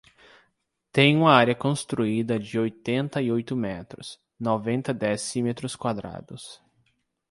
Tem 0.91 1.15
uma 1.15 1.31
área 1.31 1.53
construída 1.53 2.39
de 2.39 2.57
oitenta 2.57 3.21
e 3.21 3.31
oito 3.31 3.55
metros, 3.55 4.19
noventa 4.39 4.91
decímetros 4.91 5.75
quadrados. 5.75 6.59